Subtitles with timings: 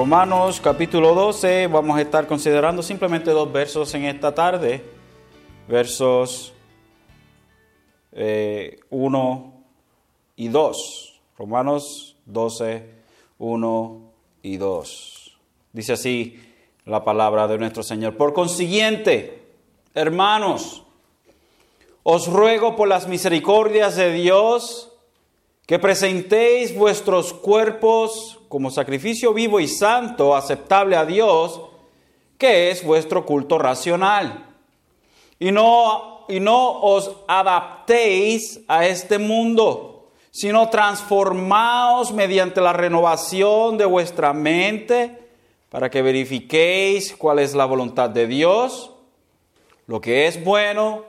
[0.00, 4.82] Romanos capítulo 12, vamos a estar considerando simplemente dos versos en esta tarde,
[5.68, 6.54] versos
[8.10, 8.80] 1 eh,
[10.36, 11.20] y 2.
[11.36, 12.88] Romanos 12,
[13.40, 15.38] 1 y 2.
[15.74, 16.40] Dice así
[16.86, 18.16] la palabra de nuestro Señor.
[18.16, 19.52] Por consiguiente,
[19.92, 20.82] hermanos,
[22.04, 24.94] os ruego por las misericordias de Dios
[25.66, 31.60] que presentéis vuestros cuerpos como sacrificio vivo y santo, aceptable a Dios,
[32.36, 34.56] que es vuestro culto racional.
[35.38, 43.84] Y no, y no os adaptéis a este mundo, sino transformaos mediante la renovación de
[43.84, 45.28] vuestra mente
[45.68, 48.90] para que verifiquéis cuál es la voluntad de Dios,
[49.86, 51.04] lo que es bueno,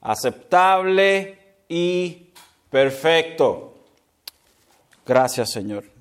[0.00, 2.30] aceptable y
[2.70, 3.74] perfecto.
[5.04, 5.95] Gracias, Señor.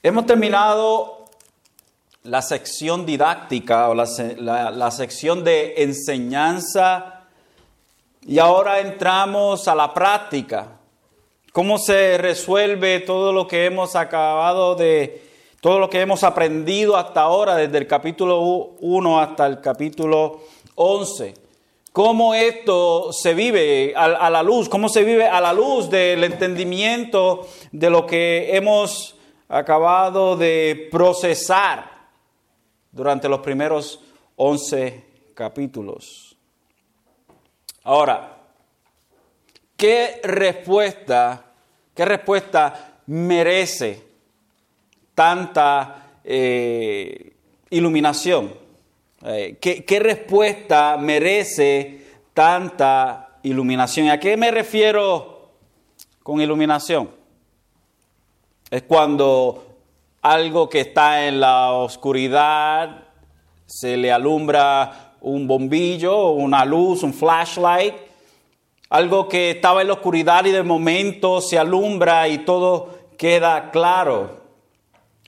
[0.00, 1.24] Hemos terminado
[2.22, 7.24] la sección didáctica o la, sección de enseñanza
[8.24, 10.78] y ahora entramos a la práctica.
[11.50, 15.20] ¿Cómo se resuelve todo lo que hemos acabado de,
[15.60, 18.40] todo lo que hemos aprendido hasta ahora, desde el capítulo
[18.78, 20.42] 1 hasta el capítulo
[20.76, 21.34] 11?
[21.90, 24.68] ¿Cómo esto se vive a, a la luz?
[24.68, 29.16] ¿Cómo se vive a la luz del entendimiento de lo que hemos
[29.48, 31.90] acabado de procesar
[32.92, 34.00] durante los primeros
[34.36, 35.04] 11
[35.34, 36.36] capítulos.
[37.84, 38.36] Ahora,
[39.76, 41.44] ¿qué respuesta,
[41.94, 44.02] qué respuesta merece
[45.14, 47.32] tanta eh,
[47.70, 48.54] iluminación?
[49.22, 52.02] Eh, ¿qué, ¿Qué respuesta merece
[52.34, 54.10] tanta iluminación?
[54.10, 55.52] ¿A qué me refiero
[56.22, 57.17] con iluminación?
[58.70, 59.64] Es cuando
[60.20, 63.04] algo que está en la oscuridad
[63.64, 67.94] se le alumbra un bombillo, una luz, un flashlight.
[68.90, 74.38] Algo que estaba en la oscuridad y de momento se alumbra y todo queda claro.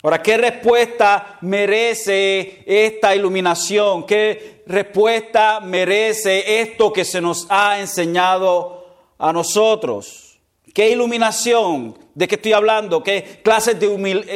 [0.02, 4.04] Ahora, ¿qué respuesta merece esta iluminación?
[4.06, 8.86] ¿Qué respuesta merece esto que se nos ha enseñado
[9.18, 10.40] a nosotros?
[10.72, 11.99] ¿Qué iluminación?
[12.20, 13.02] ¿De qué estoy hablando?
[13.02, 13.86] ¿Qué clases de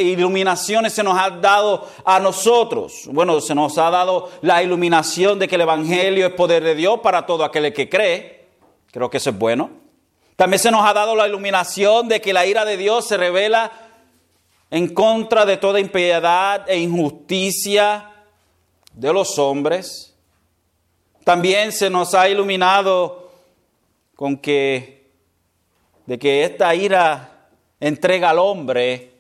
[0.01, 3.03] iluminaciones se nos ha dado a nosotros?
[3.13, 7.01] Bueno, se nos ha dado la iluminación de que el Evangelio es poder de Dios
[7.01, 8.47] para todo aquel que cree.
[8.91, 9.71] Creo que eso es bueno.
[10.35, 13.71] También se nos ha dado la iluminación de que la ira de Dios se revela
[14.71, 18.13] en contra de toda impiedad e injusticia
[18.95, 20.17] de los hombres.
[21.23, 23.31] También se nos ha iluminado
[24.17, 25.11] con que
[26.07, 27.34] de que esta ira
[27.87, 29.13] entrega al hombre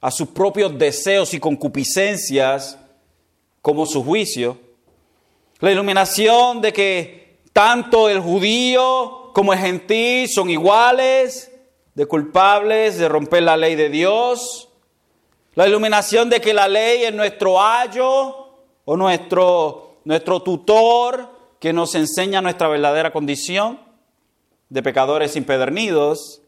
[0.00, 2.76] a sus propios deseos y concupiscencias
[3.62, 4.58] como su juicio.
[5.60, 11.52] La iluminación de que tanto el judío como el gentil son iguales,
[11.94, 14.68] de culpables de romper la ley de Dios.
[15.54, 21.30] La iluminación de que la ley es nuestro ayo o nuestro, nuestro tutor
[21.60, 23.78] que nos enseña nuestra verdadera condición
[24.68, 26.40] de pecadores impedernidos.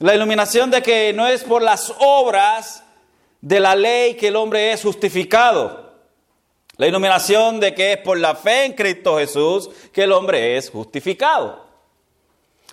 [0.00, 2.82] La iluminación de que no es por las obras
[3.40, 5.92] de la ley que el hombre es justificado.
[6.76, 10.70] La iluminación de que es por la fe en Cristo Jesús que el hombre es
[10.70, 11.64] justificado.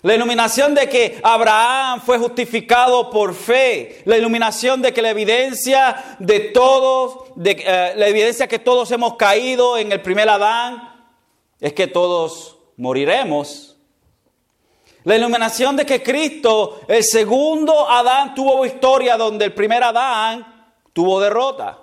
[0.02, 4.02] La iluminación de que Abraham fue justificado por fe.
[4.04, 9.78] La iluminación de que la evidencia de todos, eh, la evidencia que todos hemos caído
[9.78, 11.06] en el primer Adán,
[11.60, 13.71] es que todos moriremos.
[15.04, 21.20] La iluminación de que Cristo, el segundo Adán, tuvo victoria donde el primer Adán tuvo
[21.20, 21.78] derrota.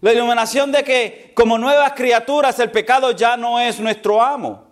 [0.00, 4.66] La iluminación de que como nuevas criaturas el pecado ya no es nuestro amo.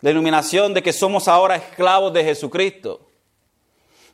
[0.00, 3.08] La iluminación de que somos ahora esclavos de Jesucristo.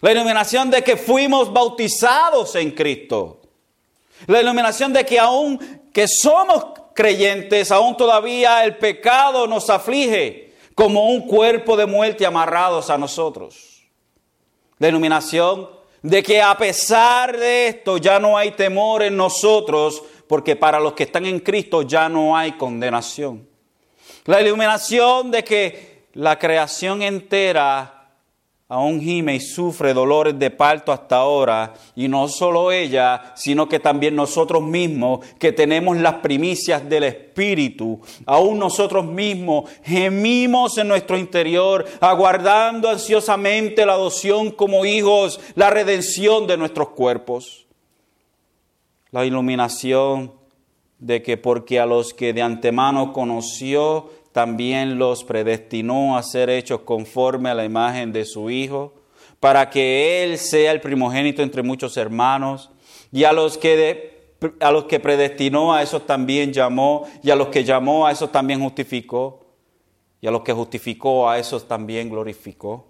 [0.01, 3.41] La iluminación de que fuimos bautizados en Cristo.
[4.27, 5.59] La iluminación de que aún
[5.93, 10.50] que somos creyentes, aún todavía el pecado nos aflige
[10.81, 13.83] como un cuerpo de muerte amarrados a nosotros.
[14.79, 15.69] Denominación
[16.01, 20.95] de que a pesar de esto ya no hay temor en nosotros, porque para los
[20.95, 23.47] que están en Cristo ya no hay condenación.
[24.25, 28.00] La iluminación de que la creación entera
[28.71, 33.81] aún gime y sufre dolores de parto hasta ahora, y no solo ella, sino que
[33.81, 41.19] también nosotros mismos, que tenemos las primicias del Espíritu, aún nosotros mismos gemimos en nuestro
[41.19, 47.67] interior, aguardando ansiosamente la adopción como hijos, la redención de nuestros cuerpos.
[49.11, 50.33] La iluminación
[51.01, 56.81] de que porque a los que de antemano conoció, también los predestinó a ser hechos
[56.81, 58.95] conforme a la imagen de su Hijo,
[59.41, 62.71] para que Él sea el primogénito entre muchos hermanos,
[63.11, 67.49] y a los que, a los que predestinó a esos también llamó, y a los
[67.49, 69.47] que llamó a esos también justificó,
[70.21, 72.87] y a los que justificó a esos también glorificó.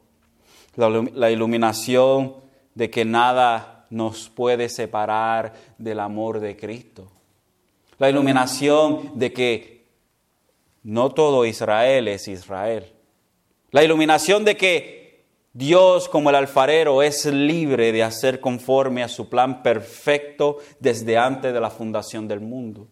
[0.76, 2.36] La, iluminación
[2.74, 7.10] de que nada nos puede separar del amor de Cristo.
[7.98, 9.79] La iluminación de que
[10.82, 12.92] no todo Israel es Israel.
[13.70, 19.28] La iluminación de que Dios como el alfarero es libre de hacer conforme a su
[19.28, 22.86] plan perfecto desde antes de la fundación del mundo.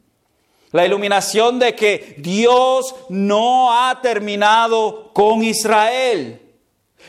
[0.72, 6.42] La iluminación de que Dios no ha terminado con Israel.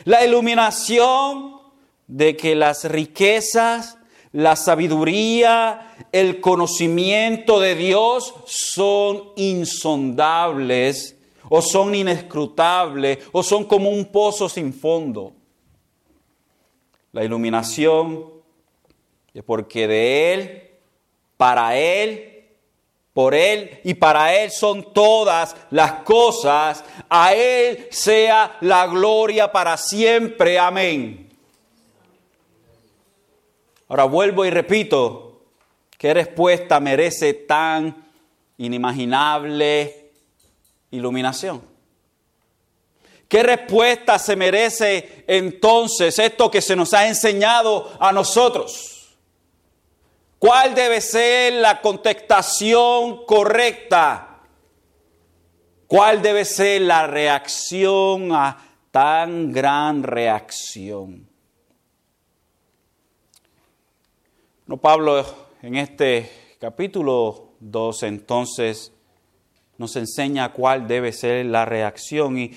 [0.04, 1.60] La iluminación
[2.06, 3.98] de que las riquezas,
[4.32, 11.16] la sabiduría, el conocimiento de Dios son insondables
[11.48, 15.32] o son inescrutables o son como un pozo sin fondo.
[17.12, 18.30] La iluminación
[19.34, 20.70] es porque de Él,
[21.36, 22.46] para Él,
[23.12, 26.84] por Él y para Él son todas las cosas.
[27.08, 30.56] A Él sea la gloria para siempre.
[30.56, 31.29] Amén.
[33.90, 35.30] Ahora vuelvo y repito,
[36.00, 38.10] ¿Qué respuesta merece tan
[38.56, 40.12] inimaginable
[40.92, 41.62] iluminación?
[43.28, 49.14] ¿Qué respuesta se merece entonces esto que se nos ha enseñado a nosotros?
[50.38, 54.40] ¿Cuál debe ser la contestación correcta?
[55.86, 58.56] ¿Cuál debe ser la reacción a
[58.90, 61.29] tan gran reacción?
[64.78, 65.24] Pablo
[65.62, 66.30] en este
[66.60, 68.92] capítulo 2 entonces
[69.78, 72.52] nos enseña cuál debe ser la reacción y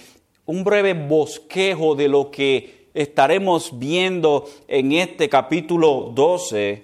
[0.45, 6.83] un breve bosquejo de lo que estaremos viendo en este capítulo 12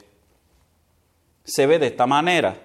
[1.43, 2.59] se ve de esta manera.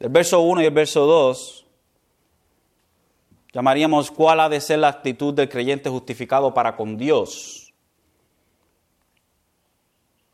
[0.00, 1.66] El verso 1 y el verso 2
[3.52, 7.61] llamaríamos cuál ha de ser la actitud del creyente justificado para con Dios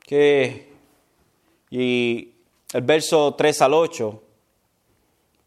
[0.09, 0.73] que,
[1.69, 2.33] y
[2.73, 4.23] el verso 3 al 8,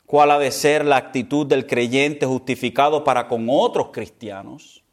[0.05, 4.83] cuál ha de ser la actitud del creyente justificado para con otros cristianos.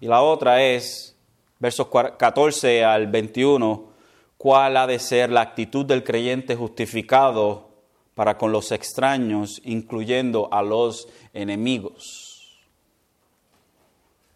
[0.00, 1.14] Y la otra es,
[1.58, 3.90] versos 14 al 21,
[4.38, 7.68] cuál ha de ser la actitud del creyente justificado
[8.14, 12.25] para con los extraños, incluyendo a los enemigos.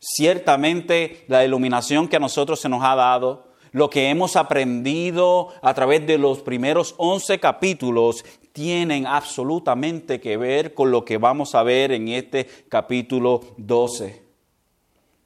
[0.01, 5.75] Ciertamente la iluminación que a nosotros se nos ha dado, lo que hemos aprendido a
[5.75, 11.63] través de los primeros 11 capítulos, tienen absolutamente que ver con lo que vamos a
[11.63, 14.25] ver en este capítulo 12.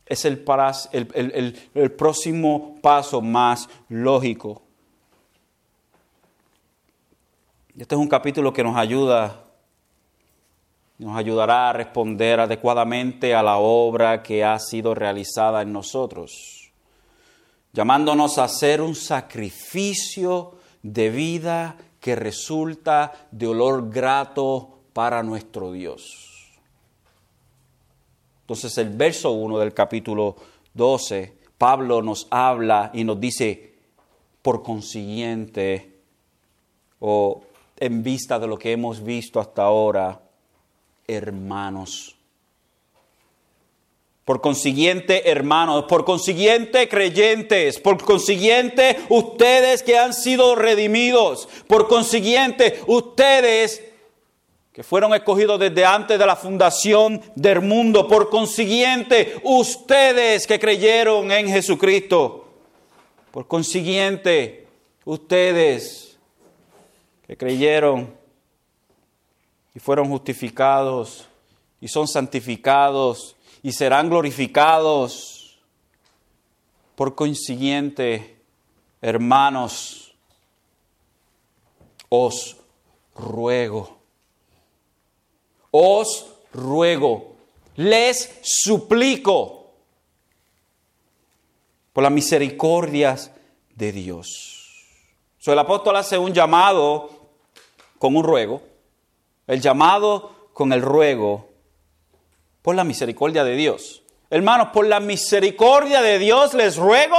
[0.07, 0.45] Es el,
[0.93, 4.63] el, el próximo paso más lógico.
[7.79, 9.44] Este es un capítulo que nos ayuda
[10.99, 16.73] nos ayudará a responder adecuadamente a la obra que ha sido realizada en nosotros,
[17.73, 26.53] llamándonos a hacer un sacrificio de vida que resulta de olor grato para nuestro Dios.
[28.43, 30.37] Entonces el verso 1 del capítulo
[30.75, 33.75] 12, Pablo nos habla y nos dice,
[34.43, 36.03] por consiguiente,
[37.01, 37.43] o
[37.79, 40.21] en vista de lo que hemos visto hasta ahora,
[41.07, 42.17] hermanos.
[44.25, 52.81] Por consiguiente, hermanos, por consiguiente, creyentes, por consiguiente, ustedes que han sido redimidos, por consiguiente,
[52.87, 53.83] ustedes
[54.73, 61.31] que fueron escogidos desde antes de la fundación del mundo, por consiguiente, ustedes que creyeron
[61.31, 62.49] en Jesucristo,
[63.31, 64.67] por consiguiente,
[65.05, 66.19] ustedes
[67.27, 68.24] que creyeron
[69.75, 71.27] y fueron justificados
[71.81, 75.59] y son santificados y serán glorificados.
[76.95, 78.41] Por consiguiente,
[79.01, 80.15] hermanos,
[82.09, 82.57] os
[83.15, 83.99] ruego,
[85.73, 87.35] os ruego
[87.77, 89.73] les suplico
[91.93, 93.31] por las misericordias
[93.75, 94.61] de Dios.
[95.39, 97.11] So, el apóstol hace un llamado
[97.99, 98.63] con un ruego,
[99.47, 101.49] el llamado con el ruego
[102.63, 104.03] por la misericordia de Dios.
[104.31, 107.17] Hermanos, por la misericordia de Dios les ruego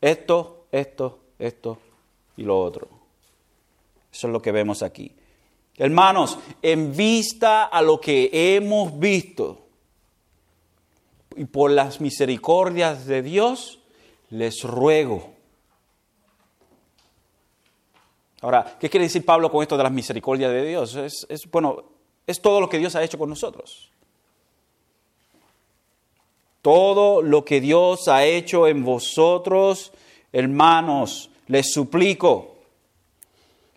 [0.00, 1.78] esto, esto, esto
[2.36, 2.88] y lo otro.
[4.12, 5.12] Eso es lo que vemos aquí.
[5.76, 9.66] Hermanos, en vista a lo que hemos visto
[11.36, 13.80] y por las misericordias de Dios,
[14.30, 15.33] les ruego.
[18.44, 20.94] Ahora, ¿qué quiere decir Pablo con esto de las misericordias de Dios?
[20.96, 21.82] Es, es, bueno,
[22.26, 23.90] es todo lo que Dios ha hecho con nosotros.
[26.60, 29.92] Todo lo que Dios ha hecho en vosotros,
[30.30, 32.50] hermanos, les suplico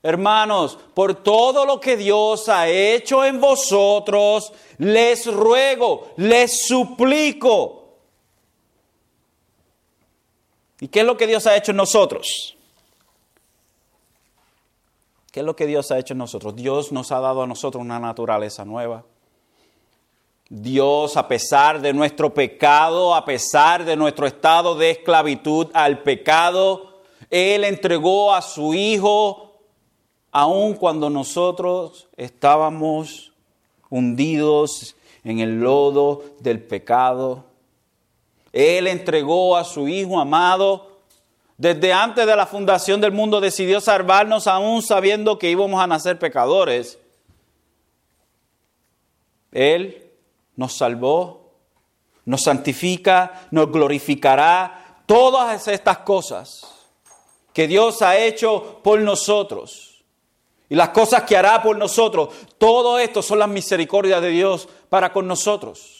[0.04, 7.88] Hermanos, por todo lo que Dios ha hecho en vosotros, les ruego, les suplico.
[10.80, 12.57] ¿Y qué es lo que Dios ha hecho en nosotros?
[15.38, 16.56] ¿Qué es lo que Dios ha hecho en nosotros?
[16.56, 19.04] Dios nos ha dado a nosotros una naturaleza nueva.
[20.50, 27.02] Dios, a pesar de nuestro pecado, a pesar de nuestro estado de esclavitud al pecado,
[27.30, 29.60] Él entregó a su Hijo
[30.32, 33.32] aun cuando nosotros estábamos
[33.92, 37.44] hundidos en el lodo del pecado.
[38.52, 40.97] Él entregó a su Hijo amado.
[41.58, 46.20] Desde antes de la fundación del mundo decidió salvarnos aún sabiendo que íbamos a nacer
[46.20, 47.00] pecadores.
[49.52, 50.12] Él
[50.56, 51.54] nos salvó,
[52.26, 55.02] nos santifica, nos glorificará.
[55.08, 56.62] Todas estas cosas
[57.54, 60.04] que Dios ha hecho por nosotros
[60.70, 62.30] y las cosas que hará por nosotros.
[62.60, 65.97] Todo esto son las misericordias de Dios para con nosotros.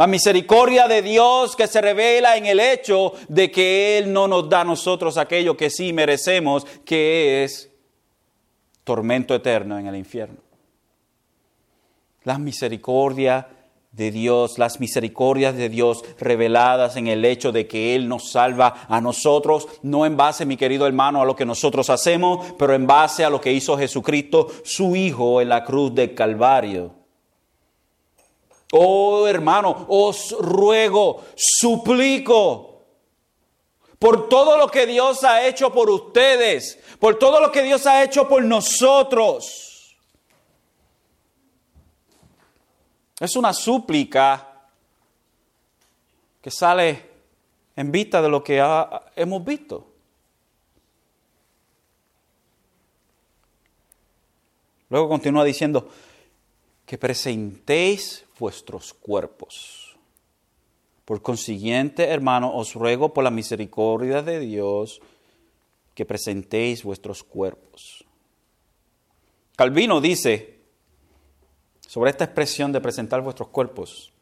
[0.00, 4.48] La misericordia de Dios que se revela en el hecho de que Él no nos
[4.48, 7.70] da a nosotros aquello que sí merecemos, que es
[8.82, 10.38] tormento eterno en el infierno.
[12.24, 13.46] La misericordia
[13.92, 18.86] de Dios, las misericordias de Dios reveladas en el hecho de que Él nos salva
[18.88, 22.86] a nosotros, no en base, mi querido hermano, a lo que nosotros hacemos, pero en
[22.86, 26.99] base a lo que hizo Jesucristo, su Hijo, en la cruz del Calvario.
[28.72, 32.84] Oh hermano, os ruego, suplico,
[33.98, 38.02] por todo lo que Dios ha hecho por ustedes, por todo lo que Dios ha
[38.02, 39.70] hecho por nosotros
[43.20, 44.48] Es una súplica
[46.40, 47.10] que sale
[47.76, 48.58] en vista de lo que
[49.14, 49.86] hemos visto.
[54.88, 55.90] Luego continúa diciendo
[56.86, 59.96] que presentéis vuestros cuerpos.
[61.04, 65.00] Por consiguiente, hermano, os ruego por la misericordia de Dios
[65.94, 68.04] que presentéis vuestros cuerpos.
[69.54, 70.58] Calvino dice,
[71.86, 74.12] sobre esta expresión de presentar vuestros cuerpos,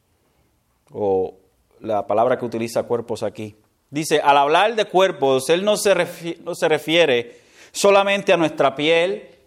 [0.91, 1.37] o
[1.79, 3.55] la palabra que utiliza cuerpos aquí.
[3.89, 7.39] Dice, al hablar de cuerpos, Él no se, refiere, no se refiere
[7.71, 9.38] solamente a nuestra piel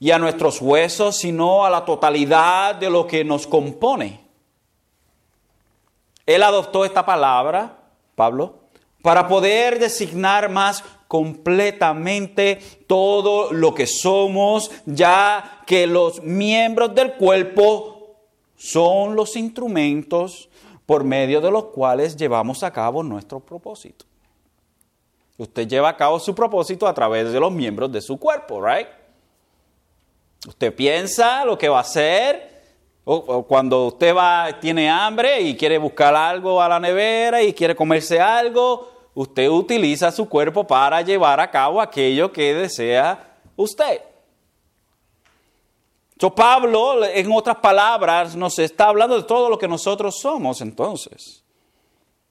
[0.00, 4.20] y a nuestros huesos, sino a la totalidad de lo que nos compone.
[6.26, 7.78] Él adoptó esta palabra,
[8.14, 8.54] Pablo,
[9.02, 18.16] para poder designar más completamente todo lo que somos, ya que los miembros del cuerpo
[18.56, 20.48] son los instrumentos
[20.84, 24.04] por medio de los cuales llevamos a cabo nuestro propósito.
[25.38, 28.88] Usted lleva a cabo su propósito a través de los miembros de su cuerpo, ¿right?
[30.46, 32.48] Usted piensa lo que va a hacer,
[33.04, 37.74] o, cuando usted va, tiene hambre y quiere buscar algo a la nevera y quiere
[37.74, 44.02] comerse algo, usted utiliza su cuerpo para llevar a cabo aquello que desea usted.
[46.20, 51.44] So, Pablo, en otras palabras, nos está hablando de todo lo que nosotros somos entonces.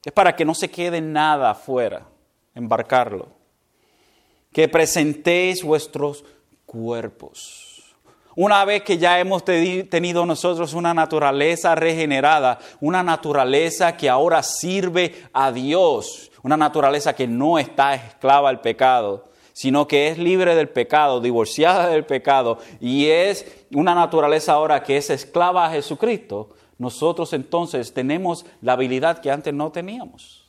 [0.04, 2.06] Es para que no se quede nada afuera,
[2.54, 3.28] embarcarlo.
[4.52, 6.24] Que presentéis vuestros
[6.66, 7.67] cuerpos.
[8.40, 15.24] Una vez que ya hemos tenido nosotros una naturaleza regenerada, una naturaleza que ahora sirve
[15.32, 20.68] a Dios, una naturaleza que no está esclava al pecado, sino que es libre del
[20.68, 27.32] pecado, divorciada del pecado, y es una naturaleza ahora que es esclava a Jesucristo, nosotros
[27.32, 30.48] entonces tenemos la habilidad que antes no teníamos.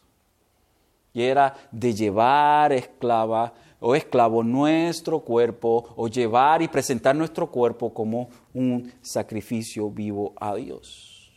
[1.12, 7.94] Y era de llevar esclava o esclavo nuestro cuerpo o llevar y presentar nuestro cuerpo
[7.94, 11.32] como un sacrificio vivo a Dios.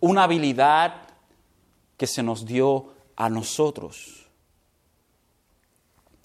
[0.00, 1.06] Una habilidad
[1.96, 4.26] que se nos dio a nosotros.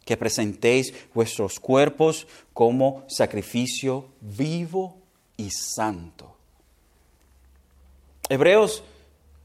[0.04, 4.98] Que presentéis vuestros cuerpos como sacrificio vivo
[5.38, 6.36] y santo.
[8.28, 8.84] Hebreos,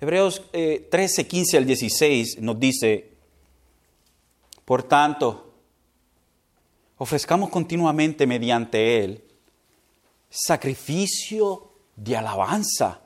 [0.00, 3.15] Hebreos 13, eh, 15 al 16 nos dice,
[4.66, 5.54] por tanto,
[6.98, 9.22] ofrezcamos continuamente mediante Él
[10.28, 13.00] sacrificio de alabanza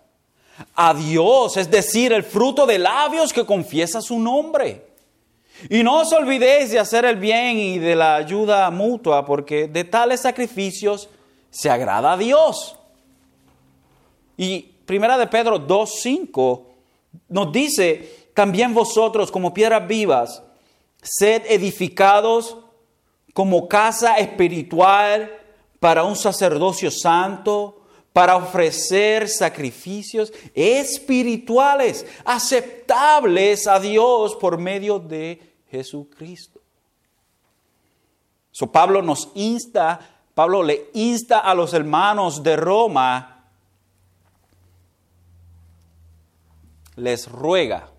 [0.75, 4.87] a Dios, es decir, el fruto de labios que confiesa su nombre.
[5.69, 9.85] Y no os olvidéis de hacer el bien y de la ayuda mutua, porque de
[9.85, 11.09] tales sacrificios
[11.50, 12.76] se agrada a Dios.
[14.37, 16.62] Y Primera de Pedro 2.5
[17.29, 20.43] nos dice, también vosotros como piedras vivas,
[21.02, 22.57] sed edificados
[23.33, 25.30] como casa espiritual
[25.78, 27.76] para un sacerdocio santo,
[28.12, 35.40] para ofrecer sacrificios espirituales aceptables a Dios por medio de
[35.71, 36.61] Jesucristo.
[38.73, 40.00] Pablo nos insta,
[40.35, 43.47] Pablo le insta a los hermanos de Roma,
[46.97, 47.90] les ruega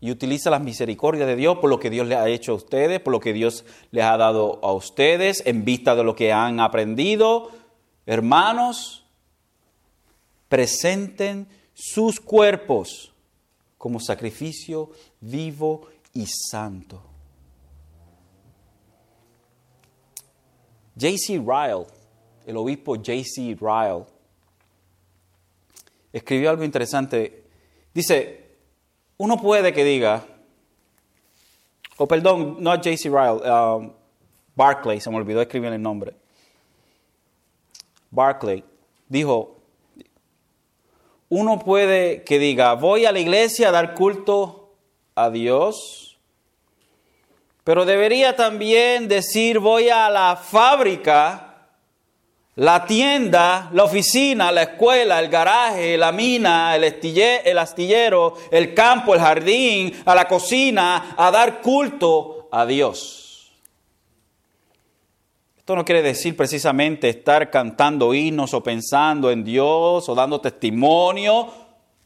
[0.00, 3.00] y utiliza la misericordia de Dios por lo que Dios le ha hecho a ustedes,
[3.00, 6.60] por lo que Dios les ha dado a ustedes, en vista de lo que han
[6.60, 7.50] aprendido.
[8.06, 9.04] Hermanos,
[10.48, 13.12] presenten sus cuerpos
[13.76, 14.90] como sacrificio
[15.20, 17.02] vivo y santo.
[21.00, 21.38] J.C.
[21.38, 21.86] Ryle,
[22.46, 23.56] el obispo J.C.
[23.60, 24.04] Ryle,
[26.12, 27.44] escribió algo interesante.
[27.94, 28.47] Dice,
[29.18, 30.24] uno puede que diga,
[31.96, 33.10] o perdón, no J.C.
[33.10, 33.92] Ryle, um,
[34.54, 36.14] Barclay, se me olvidó escribir el nombre.
[38.10, 38.64] Barclay
[39.08, 39.56] dijo,
[41.28, 44.72] uno puede que diga, voy a la iglesia a dar culto
[45.14, 46.18] a Dios,
[47.64, 51.47] pero debería también decir, voy a la fábrica
[52.58, 59.14] la tienda, la oficina, la escuela, el garaje, la mina, el, el astillero, el campo,
[59.14, 63.52] el jardín, a la cocina, a dar culto a Dios.
[65.56, 71.52] Esto no quiere decir precisamente estar cantando himnos o pensando en Dios o dando testimonio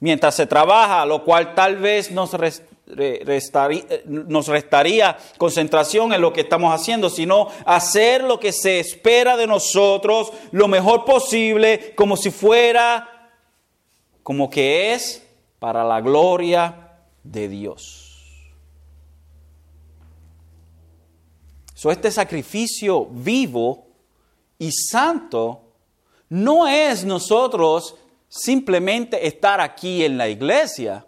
[0.01, 2.35] mientras se trabaja, lo cual tal vez nos
[2.87, 9.37] eh, nos restaría concentración en lo que estamos haciendo, sino hacer lo que se espera
[9.37, 13.31] de nosotros lo mejor posible, como si fuera,
[14.23, 15.27] como que es
[15.59, 18.03] para la gloria de Dios.
[21.75, 23.87] So, este sacrificio vivo
[24.59, 25.63] y santo
[26.29, 27.97] no es nosotros
[28.29, 31.05] simplemente estar aquí en la iglesia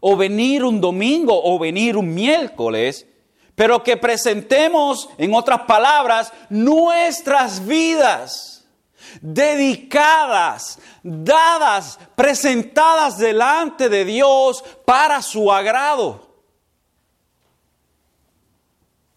[0.00, 3.06] o venir un domingo o venir un miércoles,
[3.54, 8.58] pero que presentemos, en otras palabras, nuestras vidas
[9.20, 16.28] dedicadas, dadas, presentadas delante de Dios para su agrado.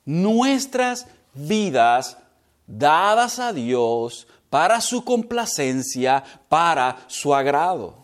[0.06, 2.18] Nuestras vidas
[2.66, 7.96] dadas a Dios para su complacencia, para su agrado.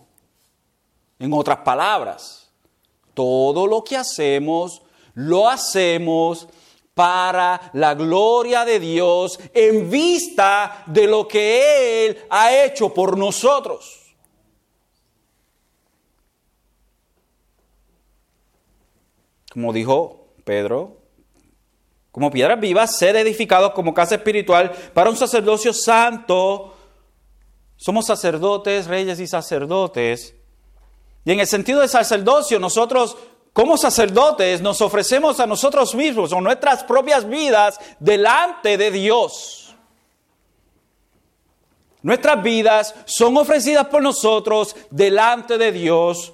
[1.19, 2.36] En otras palabras,
[3.17, 4.83] todo lo que hacemos,
[5.15, 6.47] lo hacemos
[6.93, 14.15] para la gloria de Dios en vista de lo que Él ha hecho por nosotros.
[19.51, 20.97] Como dijo Pedro,
[22.11, 26.75] como piedras vivas, ser edificados como casa espiritual para un sacerdocio santo.
[27.77, 30.36] Somos sacerdotes, reyes y sacerdotes
[31.25, 33.17] y en el sentido de sacerdocio, nosotros
[33.53, 39.75] como sacerdotes nos ofrecemos a nosotros mismos o nuestras propias vidas delante de Dios.
[42.03, 46.33] Nuestras vidas son ofrecidas por nosotros delante de Dios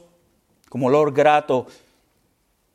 [0.74, 1.67] como olor grato,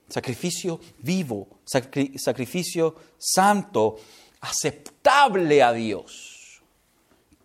[0.09, 3.97] sacrificio vivo, sacrificio santo,
[4.41, 6.63] aceptable a Dios,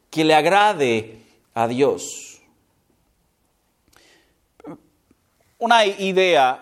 [0.09, 1.21] que le agrade
[1.55, 2.32] a Dios.
[5.63, 6.61] Una idea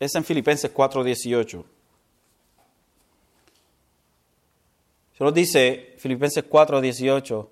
[0.00, 1.62] es en Filipenses 4:18.
[5.18, 7.46] Se lo dice Filipenses 4:18,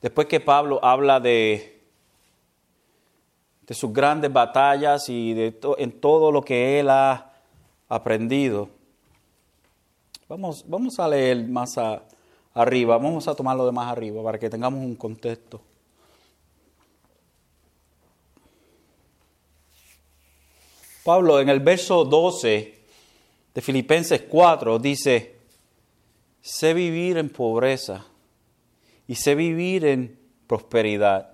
[0.00, 1.82] después que Pablo habla de,
[3.66, 7.32] de sus grandes batallas y de en todo lo que él ha
[7.88, 8.68] aprendido.
[10.28, 11.74] Vamos, vamos a leer más
[12.54, 15.60] arriba, vamos a tomarlo de más arriba para que tengamos un contexto.
[21.08, 22.74] Pablo en el verso 12
[23.54, 25.38] de Filipenses 4 dice,
[26.42, 28.04] sé vivir en pobreza
[29.06, 31.32] y sé vivir en prosperidad.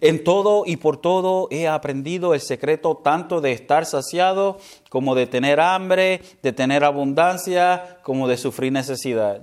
[0.00, 4.56] En todo y por todo he aprendido el secreto tanto de estar saciado
[4.88, 9.42] como de tener hambre, de tener abundancia, como de sufrir necesidad.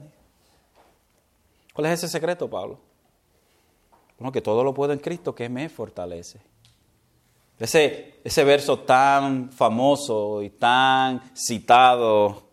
[1.76, 2.80] ¿Cuál es ese secreto, Pablo?
[4.18, 6.40] Bueno, que todo lo puedo en Cristo que me fortalece.
[7.60, 12.44] Ese, ese verso tan famoso y tan citado,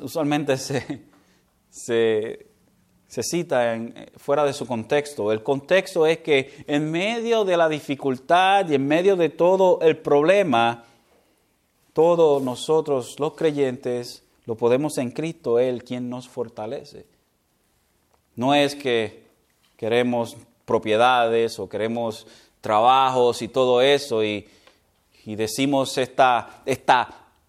[0.00, 1.02] usualmente se,
[1.68, 2.46] se,
[3.06, 3.78] se cita
[4.16, 5.30] fuera de su contexto.
[5.30, 9.98] El contexto es que en medio de la dificultad y en medio de todo el
[9.98, 10.84] problema,
[11.92, 17.06] todos nosotros los creyentes lo podemos en Cristo, Él quien nos fortalece.
[18.36, 19.24] No es que
[19.76, 22.26] queremos propiedades o queremos
[22.64, 24.48] trabajos y todo eso, y,
[25.26, 27.08] decimos esta, esta,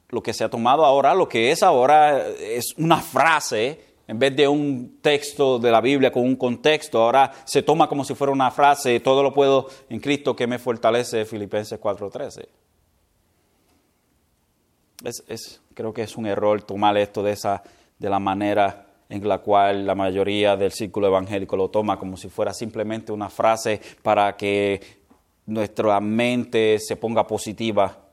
[0.10, 4.36] lo que se ha tomado ahora, lo que es ahora es una frase, en vez
[4.36, 8.32] de un texto de la Biblia con un contexto, ahora se toma como si fuera
[8.32, 12.46] una frase, todo lo puedo en Cristo que me fortalece, Filipenses 4:13.
[15.04, 17.64] Es, es, creo que es un error tomar esto de, esa,
[17.98, 22.30] de la manera en la cual la mayoría del círculo evangélico lo toma como si
[22.30, 25.05] fuera simplemente una frase para que
[25.46, 28.06] nuestra mente se ponga positiva.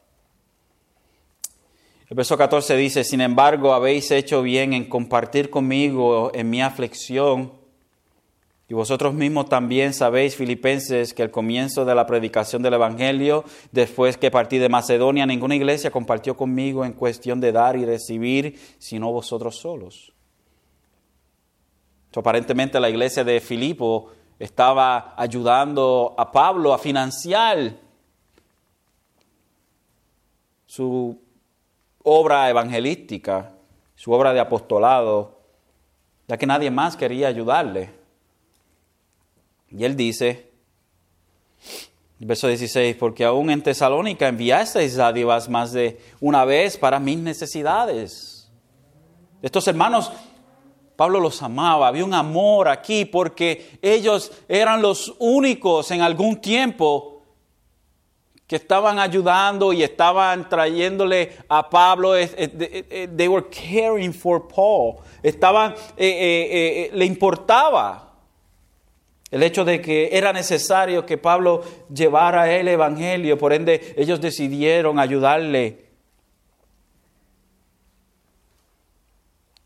[2.09, 7.53] El verso 14 dice, sin embargo, habéis hecho bien en compartir conmigo en mi aflicción.
[8.69, 14.19] Y vosotros mismos también sabéis, filipenses, que al comienzo de la predicación del Evangelio, después
[14.19, 19.11] que partí de Macedonia, ninguna iglesia compartió conmigo en cuestión de dar y recibir, sino
[19.11, 20.13] vosotros solos.
[22.15, 24.11] aparentemente la iglesia de Filipo
[24.43, 27.77] estaba ayudando a Pablo a financiar
[30.67, 31.17] su
[32.03, 33.53] obra evangelística,
[33.95, 35.39] su obra de apostolado,
[36.27, 37.93] ya que nadie más quería ayudarle.
[39.71, 40.51] Y él dice,
[42.19, 48.51] verso 16, porque aún en Tesalónica enviasteis dádivas más de una vez para mis necesidades.
[49.41, 50.11] Estos hermanos
[51.03, 57.25] Pablo los amaba, había un amor aquí porque ellos eran los únicos en algún tiempo
[58.47, 66.07] que estaban ayudando y estaban trayéndole a Pablo, they were caring for Paul, estaban, eh,
[66.07, 68.13] eh, eh, le importaba
[69.29, 75.01] el hecho de que era necesario que Pablo llevara el Evangelio, por ende ellos decidieron
[75.01, 75.82] ayudarle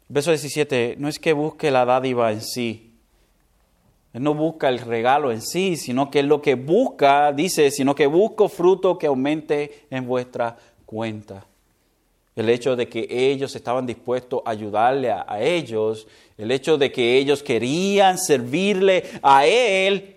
[0.08, 2.92] Verso 17, no es que busque la dádiva en sí.
[4.12, 8.06] Él no busca el regalo en sí, sino que lo que busca, dice, sino que
[8.06, 11.44] busco fruto que aumente en vuestra cuenta.
[12.36, 16.06] El hecho de que ellos estaban dispuestos a ayudarle a, a ellos,
[16.38, 20.16] el hecho de que ellos querían servirle a Él,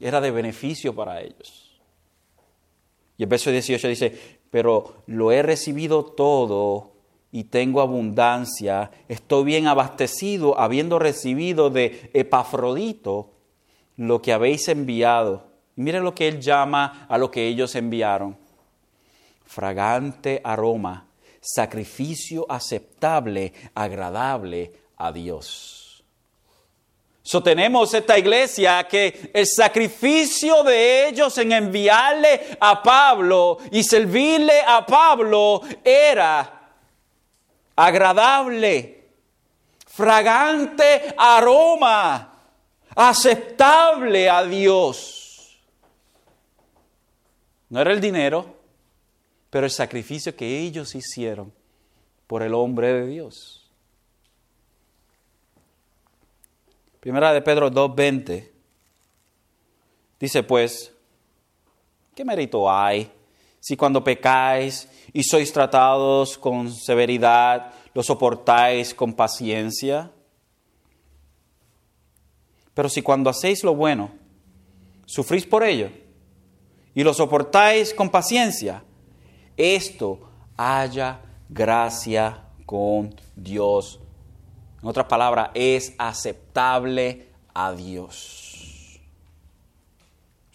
[0.00, 1.80] era de beneficio para ellos.
[3.16, 4.18] Y el verso 18 dice,
[4.50, 6.93] pero lo he recibido todo
[7.34, 13.32] y tengo abundancia, estoy bien abastecido, habiendo recibido de Epafrodito
[13.96, 15.42] lo que habéis enviado.
[15.76, 18.36] Y miren lo que él llama a lo que ellos enviaron.
[19.44, 21.08] Fragante aroma,
[21.40, 26.04] sacrificio aceptable, agradable a Dios.
[27.20, 34.86] Sostenemos esta iglesia que el sacrificio de ellos en enviarle a Pablo y servirle a
[34.86, 36.53] Pablo era
[37.76, 39.04] agradable,
[39.86, 42.32] fragante aroma,
[42.94, 45.58] aceptable a Dios.
[47.70, 48.54] No era el dinero,
[49.50, 51.52] pero el sacrificio que ellos hicieron
[52.26, 53.70] por el hombre de Dios.
[57.00, 58.50] Primera de Pedro 2.20
[60.18, 60.92] dice pues,
[62.14, 63.12] ¿qué mérito hay
[63.60, 70.10] si cuando pecáis y sois tratados con severidad, lo soportáis con paciencia.
[72.74, 74.10] Pero si cuando hacéis lo bueno,
[75.06, 75.88] sufrís por ello
[76.94, 78.82] y lo soportáis con paciencia,
[79.56, 80.18] esto
[80.56, 84.00] haya gracia con Dios.
[84.82, 88.43] En otras palabras, es aceptable a Dios.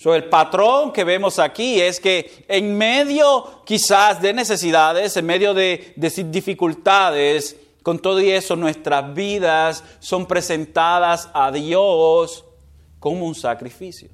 [0.05, 5.93] El patrón que vemos aquí es que en medio quizás de necesidades, en medio de,
[5.97, 12.45] de dificultades, con todo eso nuestras vidas son presentadas a Dios
[12.99, 14.09] como un sacrificio.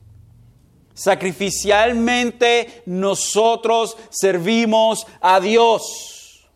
[0.96, 6.48] Sacrificialmente nosotros servimos a Dios.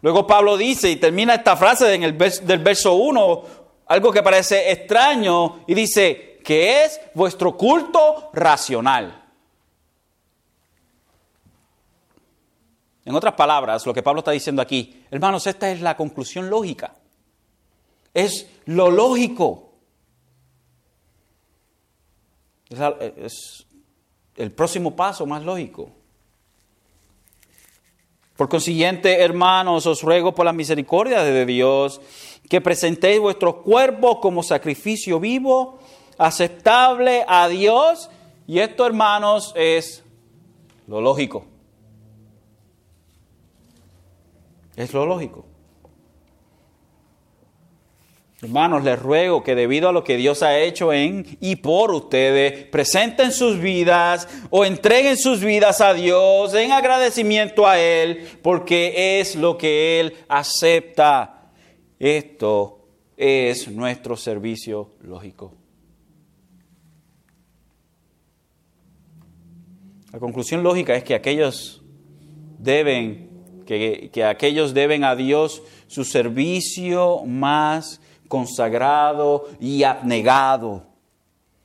[0.00, 3.42] Luego Pablo dice, y termina esta frase en el del verso 1,
[3.86, 9.22] algo que parece extraño, y dice, que es vuestro culto racional.
[13.04, 16.94] En otras palabras, lo que Pablo está diciendo aquí, hermanos, esta es la conclusión lógica.
[18.14, 19.72] Es lo lógico.
[22.70, 23.66] Es,
[24.36, 25.90] el próximo paso más lógico.
[28.36, 32.00] Por consiguiente, hermanos, os ruego por la misericordia de Dios
[32.48, 35.78] que presentéis vuestros cuerpos como sacrificio vivo,
[36.18, 38.10] aceptable a Dios.
[38.46, 40.04] Y esto, hermanos, es
[40.86, 41.46] lo lógico.
[44.76, 45.46] Es lo lógico.
[48.44, 52.66] Hermanos, les ruego que debido a lo que Dios ha hecho en y por ustedes,
[52.66, 59.34] presenten sus vidas o entreguen sus vidas a Dios en agradecimiento a Él, porque es
[59.34, 61.52] lo que Él acepta.
[61.98, 62.80] Esto
[63.16, 65.63] es nuestro servicio lógico.
[70.14, 71.82] La conclusión lógica es que aquellos
[72.60, 80.86] deben que, aquellos deben a Dios su servicio más consagrado y abnegado.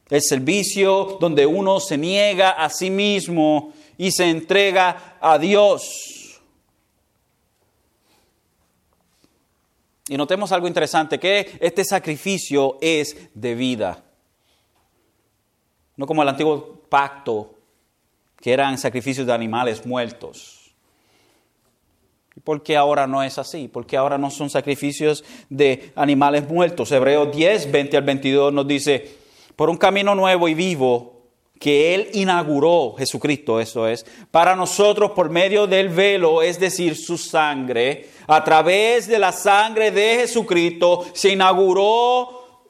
[0.10, 6.42] El servicio donde uno se niega a sí mismo y se entrega a Dios.
[10.08, 14.04] Y notemos algo interesante, que este sacrificio es de vida.
[15.96, 17.59] No como el antiguo pacto,
[18.40, 20.74] que eran sacrificios de animales muertos.
[22.44, 23.68] ¿Por qué ahora no es así?
[23.68, 26.92] ¿Por qué ahora no son sacrificios de animales muertos?
[26.92, 29.18] Hebreos 10, 20 al 22 nos dice,
[29.56, 31.18] por un camino nuevo y vivo
[31.60, 37.18] que Él inauguró, Jesucristo eso es, para nosotros por medio del velo, es decir, su
[37.18, 42.70] sangre, a través de la sangre de Jesucristo, se inauguró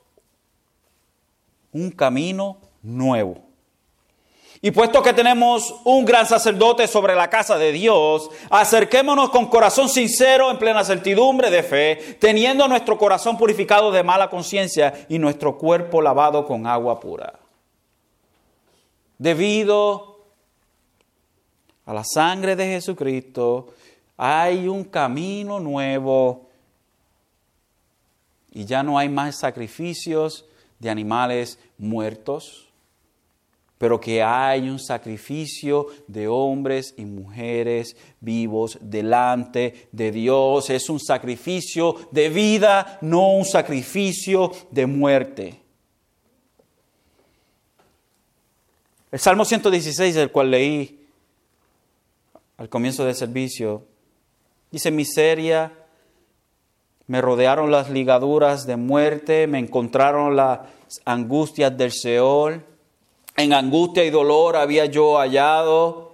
[1.71, 3.48] un camino nuevo
[4.61, 9.87] y puesto que tenemos un gran sacerdote sobre la casa de Dios, acerquémonos con corazón
[9.87, 15.57] sincero en plena certidumbre de fe, teniendo nuestro corazón purificado de mala conciencia y nuestro
[15.57, 17.39] cuerpo lavado con agua pura.
[19.17, 20.25] Debido
[21.85, 23.67] a la sangre de Jesucristo,
[24.17, 26.49] hay un camino nuevo
[28.51, 30.45] y ya no hay más sacrificios
[30.79, 32.68] de animales muertos
[33.79, 40.69] pero que hay un sacrificio de hombres y mujeres vivos delante de Dios.
[40.69, 45.61] Es un sacrificio de vida, no un sacrificio de muerte.
[49.13, 51.07] El Salmo 116, el cual leí
[52.57, 53.85] al comienzo del servicio,
[54.71, 55.71] dice, miseria,
[57.07, 60.59] me rodearon las ligaduras de muerte, me encontraron las
[61.05, 62.65] angustias del Seol
[63.41, 66.09] en angustia y dolor había yo hallado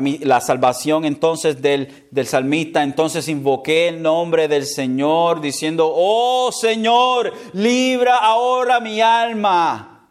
[0.00, 2.82] la, salvación entonces del, del, salmista.
[2.82, 10.08] Entonces invoqué el nombre del Señor diciendo, oh Señor, libra ahora mi alma.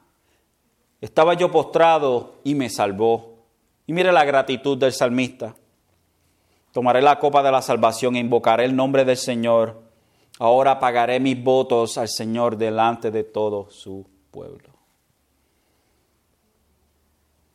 [1.00, 3.40] Estaba yo postrado y me salvó.
[3.88, 5.56] Y mire la gratitud del salmista.
[6.72, 9.82] Tomaré la copa de la salvación e invocaré el nombre del Señor.
[10.40, 14.70] Ahora pagaré mis votos al Señor delante de todo su pueblo.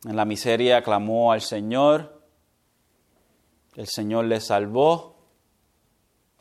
[0.04, 2.20] En la miseria clamó al Señor,
[3.74, 5.16] el Señor le salvó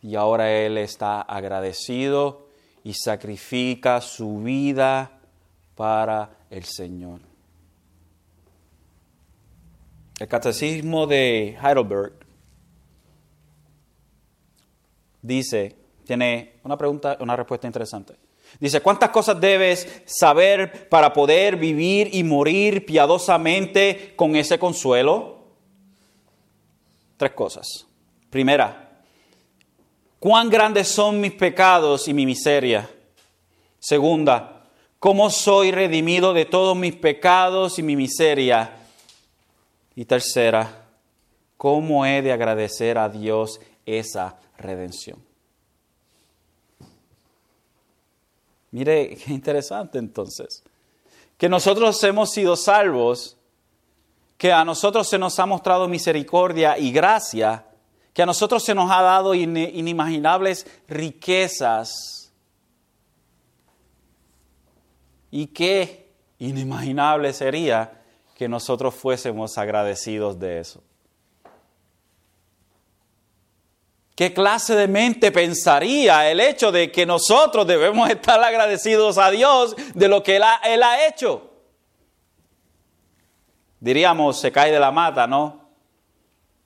[0.01, 2.47] y ahora él está agradecido
[2.83, 5.19] y sacrifica su vida
[5.75, 7.21] para el Señor.
[10.19, 12.13] El catecismo de Heidelberg
[15.23, 18.24] dice, tiene una pregunta, una respuesta interesante.
[18.59, 25.45] Dice, ¿cuántas cosas debes saber para poder vivir y morir piadosamente con ese consuelo?
[27.17, 27.85] Tres cosas.
[28.29, 29.01] Primera,
[30.19, 32.89] ¿cuán grandes son mis pecados y mi miseria?
[33.79, 34.63] Segunda,
[34.99, 38.71] ¿cómo soy redimido de todos mis pecados y mi miseria?
[39.95, 40.87] Y tercera,
[41.57, 45.24] ¿cómo he de agradecer a Dios esa redención?
[48.75, 50.61] Mire, qué interesante entonces.
[51.37, 53.37] Que nosotros hemos sido salvos,
[54.37, 57.65] que a nosotros se nos ha mostrado misericordia y gracia,
[58.13, 62.33] que a nosotros se nos ha dado inimaginables riquezas.
[65.31, 68.01] Y qué inimaginable sería
[68.35, 70.83] que nosotros fuésemos agradecidos de eso.
[74.15, 79.75] ¿Qué clase de mente pensaría el hecho de que nosotros debemos estar agradecidos a Dios
[79.93, 81.51] de lo que Él ha, hecho?
[83.81, 85.65] Diríamos, se cae de la mata, ¿no?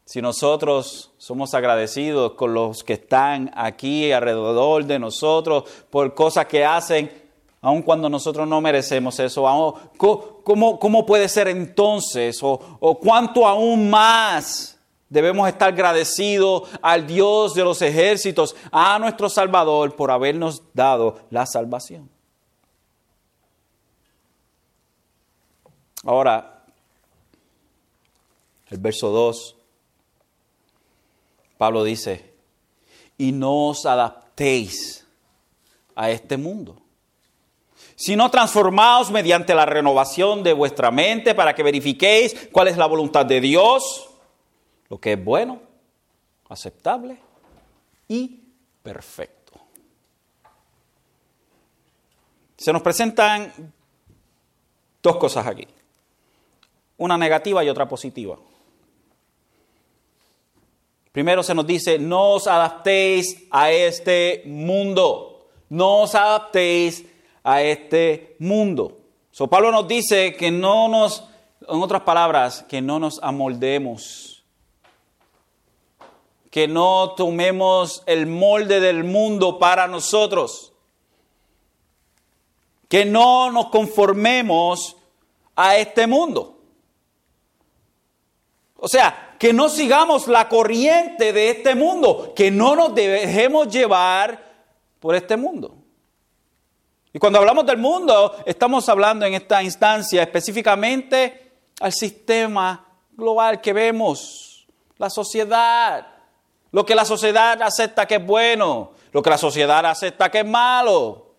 [0.06, 6.64] Si nosotros somos agradecidos con los que están aquí alrededor de nosotros por cosas que
[6.64, 7.12] hacen,
[7.62, 9.44] aun cuando nosotros no merecemos eso,
[9.98, 12.42] ¿cómo, cómo puede ser entonces?
[12.42, 14.79] ¿O, o cuánto aún más?
[15.10, 21.48] Debemos estar agradecidos al Dios de los ejércitos, a nuestro Salvador, por habernos dado la
[21.48, 22.10] salvación.
[26.04, 26.64] Ahora,
[28.70, 29.56] el verso 2,
[31.58, 32.32] Pablo dice,
[33.18, 35.06] y no os adaptéis
[35.96, 36.78] a este mundo,
[37.96, 43.26] sino transformaos mediante la renovación de vuestra mente para que verifiquéis cuál es la voluntad
[43.26, 44.09] de Dios
[44.90, 45.60] lo que es bueno,
[46.50, 47.18] aceptable
[48.08, 48.42] y
[48.82, 49.54] perfecto.
[52.58, 53.72] Se nos presentan
[55.02, 55.68] dos cosas aquí,
[56.98, 58.38] una negativa y otra positiva.
[61.12, 67.06] Primero se nos dice, no os adaptéis a este mundo, no os adaptéis
[67.44, 68.98] a este mundo.
[69.32, 71.24] So, Pablo nos dice que no nos,
[71.68, 74.39] en otras palabras, que no nos amoldemos
[76.50, 80.74] que no tomemos el molde del mundo para nosotros,
[82.88, 84.96] que no nos conformemos
[85.56, 86.58] a este mundo.
[88.78, 94.44] O sea, que no sigamos la corriente de este mundo, que no nos dejemos llevar
[95.00, 95.76] por este mundo.
[97.14, 103.74] Y cuando hablamos del mundo, estamos hablando en esta instancia específicamente al sistema global que
[103.74, 106.19] vemos, la sociedad,
[106.72, 110.46] lo que la sociedad acepta que es bueno, lo que la sociedad acepta que es
[110.46, 111.30] malo.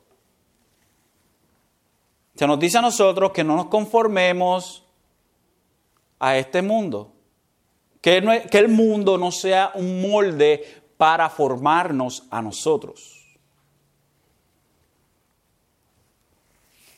[2.35, 4.85] Se nos dice a nosotros que no nos conformemos
[6.19, 7.13] a este mundo,
[8.01, 13.17] que, el mundo no sea un molde para formarnos a nosotros.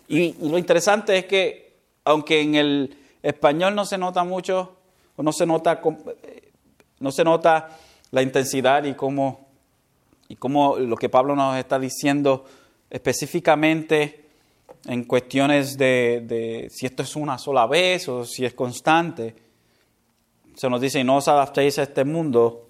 [0.08, 4.76] Y, y, lo interesante es que, aunque en el español no se nota mucho,
[5.16, 5.80] o no se nota,
[7.00, 7.78] no se nota
[8.12, 9.48] la intensidad y cómo,
[10.28, 12.44] y cómo lo que Pablo nos está diciendo
[12.88, 14.28] específicamente
[14.84, 19.34] en cuestiones de, de, si esto es una sola vez o si es constante.
[20.54, 22.68] Se nos dice, y no os adaptéis a este mundo.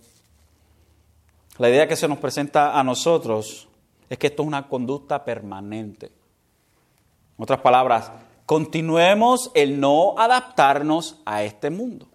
[1.58, 3.68] La idea que se nos presenta a nosotros
[4.08, 6.06] es que esto es una conducta permanente.
[6.06, 8.12] En otras palabras,
[8.46, 12.11] continuemos el no adaptarnos a este mundo.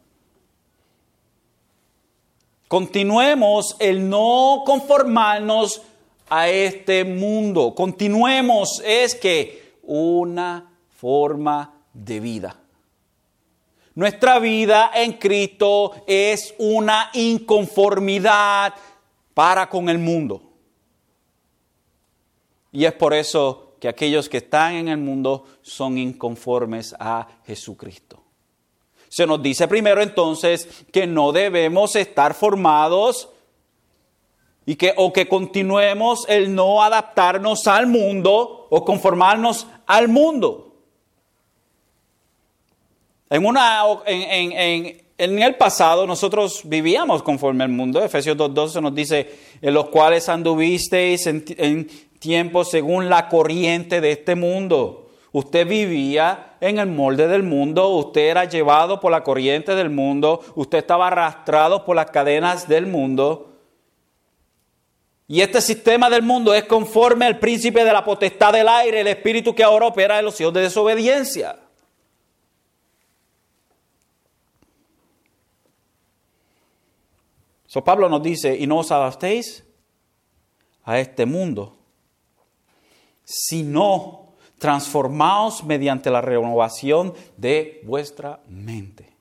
[2.67, 5.81] Continuemos el no conformarnos
[6.29, 7.73] a este mundo.
[7.73, 12.59] Continuemos es que una forma de vida.
[13.95, 18.73] Nuestra vida en Cristo es una inconformidad
[19.33, 20.43] para con el mundo.
[22.73, 28.26] Y es por eso que aquellos que están en el mundo son inconformes a Jesucristo.
[29.17, 33.29] Se nos dice primero entonces que no debemos estar formados
[34.63, 40.71] y que o que continuemos el no adaptarnos al mundo o conformarnos al mundo.
[43.31, 48.03] En, una, en, el pasado nosotros vivíamos conforme al mundo.
[48.03, 51.87] Efesios 2.12 nos dice, en los cuales anduvisteis en, en
[52.19, 58.21] tiempos según la corriente de este mundo Usted vivía en el molde del mundo, usted
[58.21, 63.53] era llevado por la corriente del mundo, usted estaba arrastrado por las cadenas del mundo.
[65.27, 69.07] Y este sistema del mundo es conforme al príncipe de la potestad del aire, el
[69.07, 71.59] espíritu que ahora opera en los hijos de desobediencia.
[77.67, 79.65] So Pablo nos dice, y no os adaptéis
[80.85, 81.77] a este mundo,
[83.25, 84.26] sino
[84.57, 89.15] transformaos mediante la renovación de vuestra mente.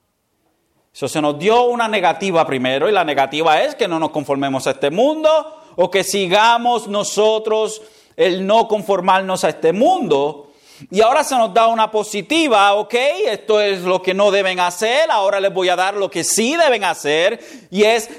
[0.93, 4.65] Eso se nos dio una negativa primero y la negativa es que no nos conformemos
[4.65, 5.29] a este mundo
[5.75, 7.81] o que sigamos nosotros
[8.15, 10.51] el no conformarnos a este mundo.
[10.91, 12.93] Y ahora se nos da una positiva, ok,
[13.27, 16.55] esto es lo que no deben hacer, ahora les voy a dar lo que sí
[16.55, 17.39] deben hacer,
[17.71, 18.09] y es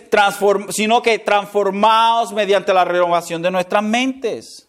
[0.71, 4.69] sino que transformados mediante la renovación de nuestras mentes.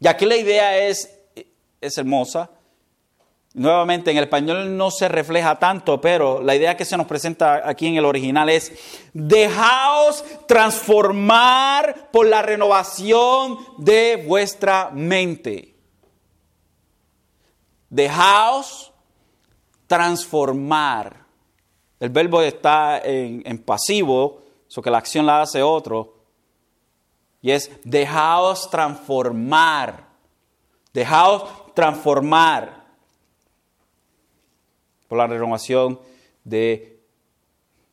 [0.00, 1.19] Y aquí la idea es,
[1.80, 2.50] es hermosa.
[3.52, 7.68] Nuevamente, en el español no se refleja tanto, pero la idea que se nos presenta
[7.68, 8.72] aquí en el original es,
[9.12, 15.74] dejaos transformar por la renovación de vuestra mente.
[17.88, 18.92] Dejaos
[19.88, 21.26] transformar.
[21.98, 26.14] El verbo está en, pasivo, eso que la acción la hace otro.
[27.42, 30.08] Y es dejaos transformar.
[30.92, 31.44] Dejaos
[31.80, 32.84] transformar
[35.08, 35.98] por la renovación
[36.44, 37.00] de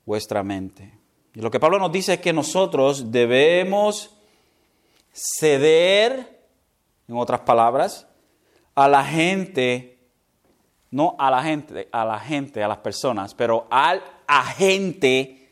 [0.05, 0.93] vuestra mente.
[1.33, 4.13] Y lo que Pablo nos dice es que nosotros debemos
[5.13, 6.38] ceder,
[7.07, 8.05] en otras palabras,
[8.75, 9.97] a la gente,
[10.91, 15.49] no a la gente, a la gente, a las personas, pero al agente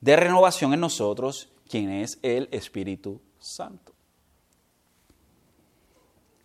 [0.00, 3.93] de renovación en nosotros, quien es el Espíritu Santo.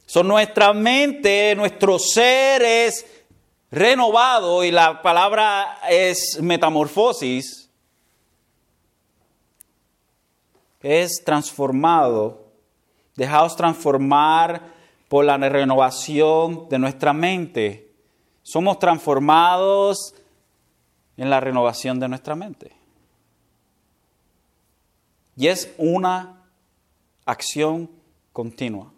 [0.09, 3.05] Son nuestra mente, nuestro ser es
[3.69, 7.69] renovado y la palabra es metamorfosis,
[10.81, 12.43] es transformado.
[13.15, 14.73] Dejaos transformar
[15.09, 17.93] por la renovación de nuestra mente.
[18.41, 20.15] Somos transformados
[21.17, 22.71] en la renovación de nuestra mente.
[25.35, 26.49] Y es una
[27.27, 27.91] acción
[28.33, 28.91] continua.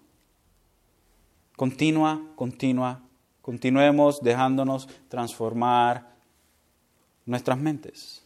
[1.61, 2.99] Continua, continua.
[3.39, 6.07] Continuemos dejándonos transformar
[7.23, 8.25] nuestras mentes.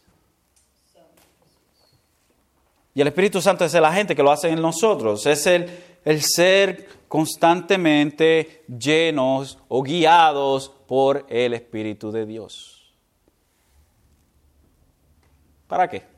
[2.94, 5.26] Y el Espíritu Santo es el agente que lo hace en nosotros.
[5.26, 5.68] Es el,
[6.06, 12.90] el ser constantemente llenos o guiados por el Espíritu de Dios.
[15.66, 16.15] ¿Para qué?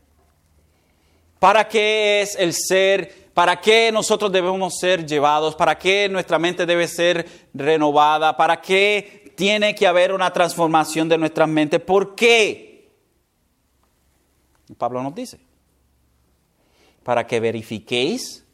[1.39, 3.29] ¿Para qué es el ser?
[3.33, 5.55] ¿Para qué nosotros debemos ser llevados?
[5.55, 8.37] ¿Para qué nuestra mente debe ser renovada?
[8.37, 11.79] ¿Para qué tiene que haber una transformación de nuestra mente?
[11.79, 12.91] ¿Por qué?
[14.77, 15.39] Pablo nos dice,
[17.03, 18.45] para que verifiquéis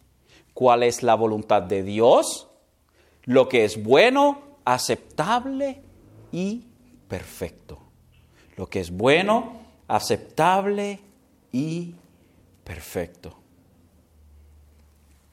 [0.53, 2.49] cuál es la voluntad de Dios,
[3.25, 5.83] lo que es bueno, aceptable
[6.31, 6.67] y
[7.09, 7.79] perfecto.
[8.57, 11.01] Lo que es bueno, aceptable
[11.51, 12.04] y perfecto.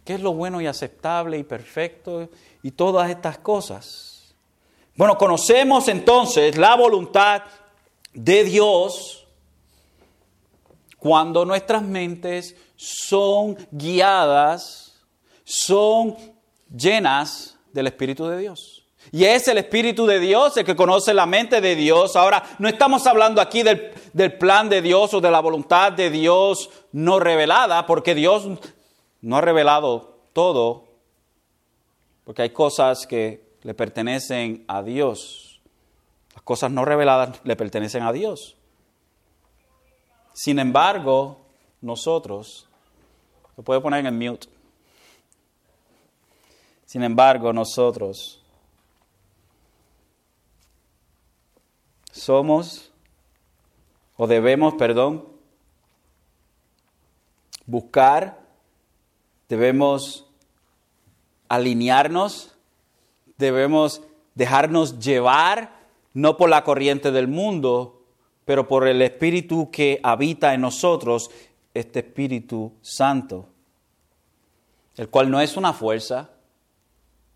[0.04, 2.30] ¿Qué es lo bueno y aceptable y perfecto?
[2.62, 4.36] Y todas estas cosas.
[4.96, 7.44] Bueno, conocemos entonces la voluntad
[8.14, 9.26] de Dios
[10.98, 15.02] cuando nuestras mentes son guiadas
[15.44, 16.16] son
[16.70, 18.88] llenas del Espíritu de Dios.
[19.12, 22.16] Y es el Espíritu de Dios el que conoce la mente de Dios.
[22.16, 23.92] Ahora, no estamos hablando aquí del,
[24.38, 28.48] plan de Dios o de la voluntad de Dios no revelada, porque Dios
[29.22, 30.86] no ha revelado todo,
[32.26, 35.62] porque hay cosas que le pertenecen a Dios.
[36.34, 38.58] Las cosas no reveladas le pertenecen a Dios.
[40.34, 41.42] Sin embargo,
[41.82, 42.68] nosotros,
[43.58, 44.48] lo puedo poner en mute.
[46.86, 48.42] Sin embargo, nosotros
[52.12, 52.91] somos,
[54.24, 55.28] o debemos, perdón,
[57.66, 58.40] buscar,
[59.50, 60.30] debemos
[61.50, 62.56] alinearnos,
[63.40, 64.04] debemos
[64.36, 65.76] dejarnos llevar,
[66.14, 68.04] no por la corriente del mundo,
[68.46, 71.32] pero por el Espíritu que habita en nosotros,
[71.74, 73.50] este Espíritu Santo,
[74.98, 76.30] el cual no es una fuerza,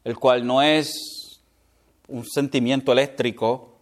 [0.03, 1.41] el cual no es
[2.07, 3.73] un sentimiento eléctrico,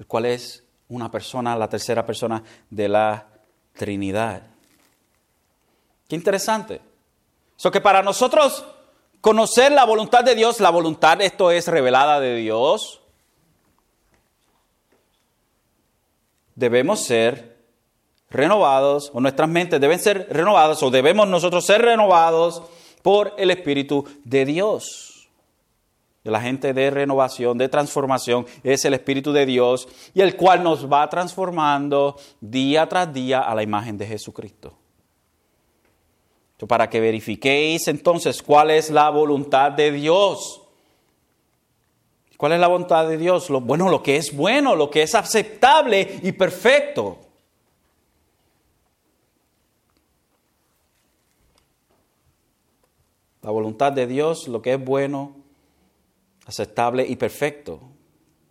[0.00, 3.26] el cual es una persona, la tercera persona de la
[3.72, 4.42] Trinidad.
[6.08, 6.80] Qué interesante.
[7.58, 8.64] Eso que para nosotros
[9.20, 13.00] conocer la voluntad de Dios, la voluntad, esto es revelada de Dios,
[16.54, 17.56] debemos ser
[18.30, 22.62] renovados, o nuestras mentes deben ser renovadas, o debemos nosotros ser renovados
[23.02, 25.15] por el Espíritu de Dios
[26.30, 30.90] la gente de renovación, de transformación, es el Espíritu de Dios y el cual nos
[30.90, 34.74] va transformando día tras día a la imagen de Jesucristo.
[36.66, 40.62] Para que verifiquéis entonces cuál es la voluntad de Dios.
[42.36, 43.50] ¿Cuál es la voluntad de Dios?
[43.50, 47.18] Lo, bueno, lo que es bueno, lo que es aceptable y perfecto.
[53.46, 55.36] la voluntad de Dios, lo que es bueno,
[56.46, 57.80] aceptable y perfecto.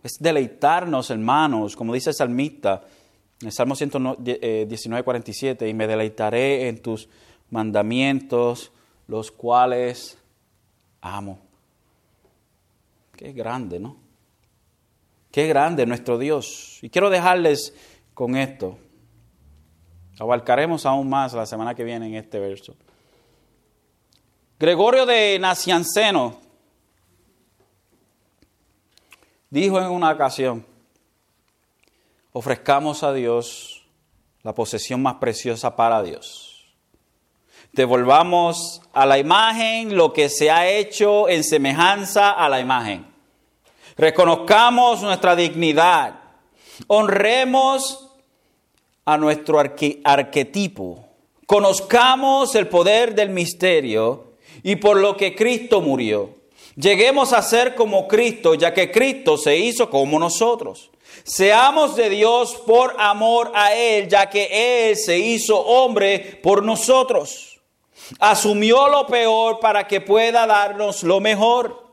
[0.02, 2.82] Es deleitarnos, hermanos, como dice el salmista
[3.40, 7.08] en el Salmo 119, 47, y me deleitaré en tus
[7.50, 8.72] mandamientos,
[9.08, 10.16] los cuales
[11.00, 11.38] amo.
[13.14, 13.96] Qué grande, ¿no?
[15.30, 16.78] Qué grande nuestro Dios.
[16.82, 17.74] Y quiero dejarles
[18.14, 18.78] con esto.
[20.18, 22.74] Abarcaremos aún más la semana que viene en este verso.
[24.58, 26.45] Gregorio de Nacianceno
[29.50, 30.64] dijo en una ocasión,
[32.32, 33.84] ofrezcamos a Dios
[34.42, 36.68] la posesión más preciosa para Dios.
[37.72, 43.06] Devolvamos a la imagen lo que se ha hecho en semejanza a la imagen.
[43.96, 46.20] Reconozcamos nuestra dignidad.
[46.86, 48.10] Honremos
[49.04, 51.06] a nuestro arquetipo.
[51.46, 54.32] Conozcamos el poder del misterio
[54.62, 56.35] y por lo que Cristo murió.
[56.76, 60.90] Lleguemos a ser como Cristo, ya que Cristo se hizo como nosotros.
[61.24, 67.60] Seamos de Dios por amor a Él, ya que Él se hizo hombre por nosotros.
[68.18, 71.86] Asumió lo peor para que pueda darnos lo mejor.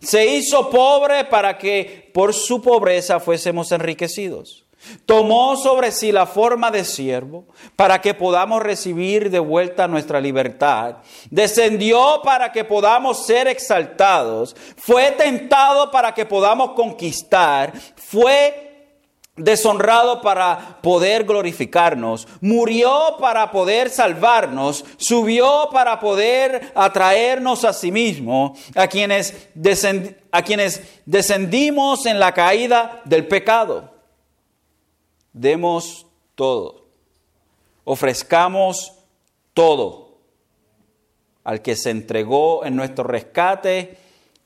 [0.00, 4.63] Se hizo pobre para que por su pobreza fuésemos enriquecidos.
[5.06, 7.44] Tomó sobre sí la forma de siervo
[7.76, 10.96] para que podamos recibir de vuelta nuestra libertad.
[11.30, 14.56] Descendió para que podamos ser exaltados.
[14.76, 17.72] Fue tentado para que podamos conquistar.
[17.96, 18.64] Fue
[19.36, 28.56] deshonrado para poder glorificarnos, murió para poder salvarnos, subió para poder atraernos a sí mismo,
[28.76, 29.48] a quienes,
[30.30, 33.93] a quienes descendimos en la caída del pecado
[35.34, 36.86] demos todo,
[37.84, 38.94] ofrezcamos
[39.52, 40.14] todo
[41.42, 43.98] al que se entregó en nuestro rescate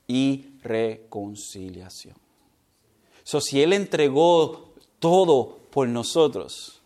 [0.07, 2.15] y reconciliación.
[3.23, 6.81] So, si Él entregó todo por nosotros,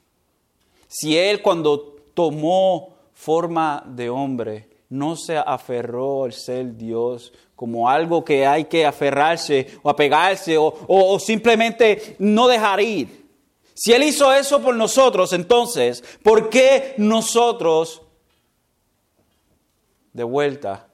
[0.88, 8.24] si Él cuando tomó forma de hombre no se aferró al ser Dios como algo
[8.24, 13.23] que hay que aferrarse o apegarse o, o simplemente no dejar ir,
[13.74, 18.02] si Él hizo eso por nosotros, entonces, ¿por qué nosotros
[20.14, 20.90] de vuelta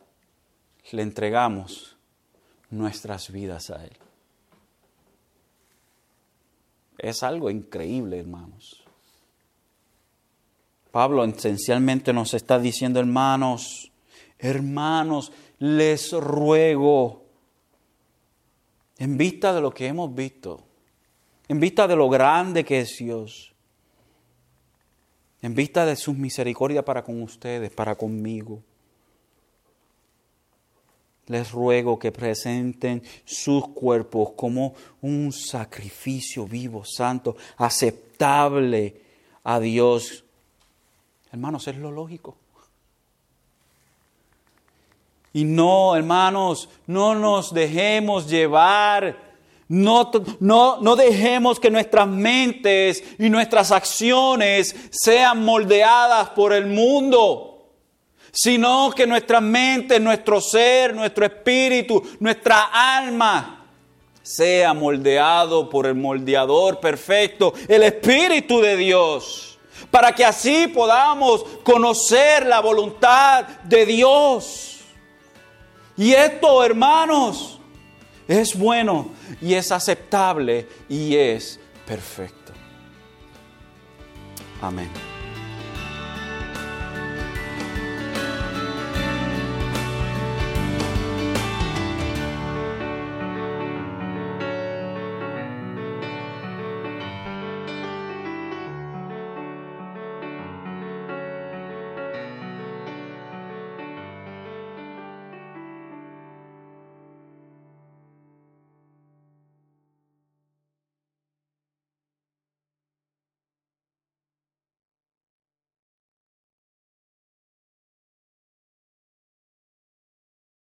[0.91, 1.97] le entregamos
[2.69, 3.97] nuestras vidas a Él?
[6.97, 8.83] Es algo increíble, hermanos.
[10.91, 13.91] Pablo esencialmente nos está diciendo, hermanos,
[14.37, 17.25] hermanos, les ruego,
[18.97, 20.68] en vista de lo que hemos visto,
[21.49, 23.51] en vista de lo grande que es Dios,
[25.41, 28.61] en vista de sus misericordias para con ustedes, para conmigo.
[31.25, 39.01] Les ruego que presenten sus cuerpos como un sacrificio vivo, santo, aceptable
[39.43, 40.23] a Dios.
[41.31, 42.35] Hermanos, es lo lógico.
[45.33, 49.28] Y no, hermanos, no nos dejemos llevar
[49.69, 57.69] no, no, dejemos que nuestras mentes y nuestras acciones sean moldeadas por el mundo,
[58.31, 63.67] sino que nuestra mente, nuestro ser, nuestro espíritu, nuestra alma
[64.23, 69.59] sea moldeado por el moldeador perfecto, el Espíritu de Dios,
[69.91, 74.79] para que así podamos conocer la voluntad de Dios.
[75.95, 77.58] Y esto, hermanos,
[78.29, 79.09] es bueno
[79.41, 82.53] y es aceptable y es perfecto.
[84.61, 85.08] Amén.